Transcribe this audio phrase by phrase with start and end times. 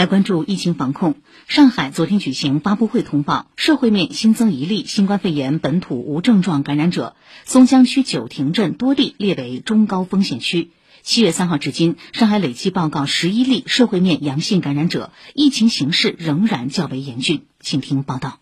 [0.00, 1.16] 来关注疫情防控，
[1.46, 10.70] 上海昨天举行发布会通报，社会面新增一例新冠肺炎本土无症状感染者，松江区九亭镇多例列为中高风险区。
[11.02, 17.42] 七月三号至今，上海累计报告十一例社会面阳性感染者，疫情形势仍然较为严峻。
[17.60, 18.38] 请听报道。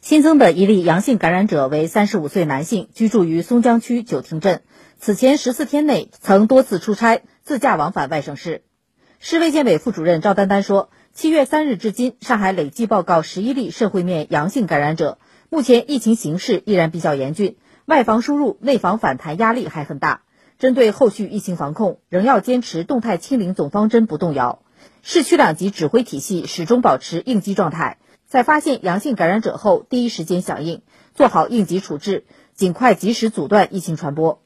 [0.00, 4.62] 新增的一例阳性感染者为三十五岁男性，居住于松江区九亭镇，
[4.96, 8.62] 此前十四天内曾多次出差、自驾往返外省市。
[9.24, 15.16] 市卫健委副主任赵丹丹说，七月三日至今，上海累计报告十一例社会面阳性感染者。
[15.48, 20.22] 目前疫情形势依然比较严峻，外防输入、内防反弹压力还很大。
[20.58, 24.60] 针对后续疫情防控，仍要坚持动态清零总方针不动摇。
[25.02, 30.82] 市区两级指挥体系始终保持应急状态，在发现阳性感染者后，第一时间响应，
[31.14, 34.42] 做好应急处置，尽快及时阻断疫情传播。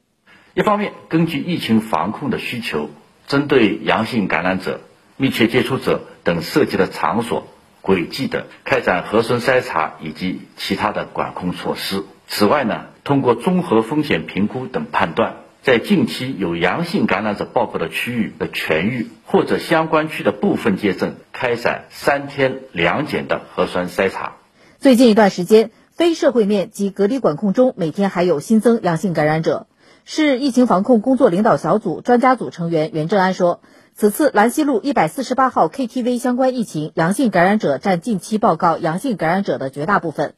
[0.53, 2.91] 一方面，根据疫情防控的需求。
[3.27, 4.79] 针对阳性感染者、
[5.17, 7.45] 密切接触者等涉及的场所、
[7.81, 12.05] 轨迹的开展核酸筛查以及其他的管控措施。
[12.29, 24.37] 此外呢，通过综合风险评估等判断，在近期有阳性感染者报告的区域的全域或者相关区的部分街镇，开展三天两检的核酸筛查。
[24.79, 29.67] 最近一段时间，非社会面及隔离管控中，每天还有新增阳性感染者。
[30.09, 33.59] 市疫情防控工作领导小组专家组成员袁正安说，
[33.93, 40.33] 此次兰溪路一百四十八号 KTV 相关疫情阳性感染者占近期报告阳性感染者的绝大部分。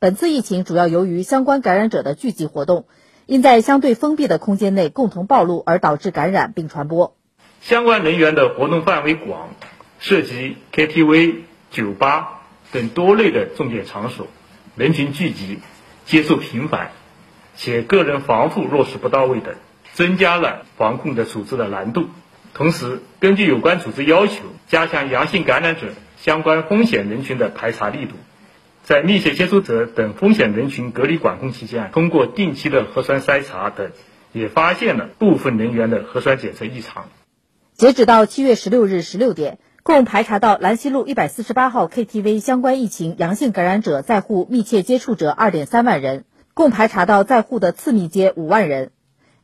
[0.00, 2.86] 本次疫情主要由于相关感染者的聚集活动，
[3.26, 7.14] 因在相对封闭的空间内共同暴露而导致感染并传播。
[7.60, 9.50] 相关人员的活动范围广，
[10.00, 12.40] 涉及 KTV、酒吧
[12.72, 14.26] 等多类的重点场所，
[14.74, 15.60] 人群聚集，
[16.06, 16.90] 接触频繁。
[17.56, 19.54] 且个人防护落实不到位等，
[19.92, 22.06] 增加了防控的处置的难度。
[22.54, 28.14] 同时，根据有关组织要求，加强阳性感染者相关风险人群的排查力度。
[28.84, 33.92] 在密切接触者等风险人群隔离管控期间，通过定期的核酸筛查等，
[34.32, 37.06] 也发现了部分人员的核酸检测异常。
[37.74, 46.24] 截止到七月十六日十六点，共排查到兰溪路一百四十八号 KTV 相关疫情阳性感染者在沪密切接触者二点三万人。
[46.54, 48.90] 共排查到在沪的次密接五万人。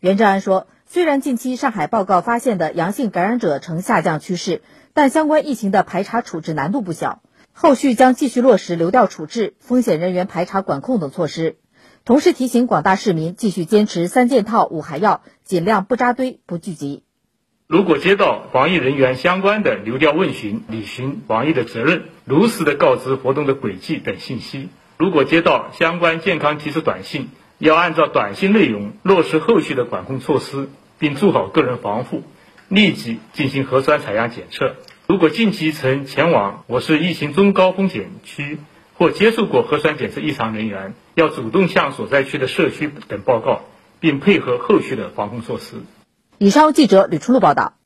[0.01, 11.57] 袁正安说，虽然近期上海报告发现的阳性感染者呈下降趋势，但相关疫情的排查处置难度不小，后续将继续落实流调处置、风险人员排查管控等措施。
[12.05, 17.05] 同时提醒广大市民继续坚持三件套、五还要，尽量不扎堆、不聚集。
[17.67, 24.69] 如果接到防疫人员相关的流调问询，履行防疫的责任，如实的告知活动的轨迹等信息。
[24.99, 27.29] 如果接到相关健康提示短信，
[27.59, 32.25] 要按照短信内容落实后续的管控措施，并做好个人防护，
[32.67, 34.75] 立即进行核酸采样检测。
[35.07, 38.59] 如果近期曾前往我市疫情中高风险区
[38.95, 43.63] 或接触过核酸检测异常人员，要主动向所在区的社区等报告，
[44.01, 45.77] 并配合后续的防控措施。
[46.39, 47.78] 以上记者吕春露报道。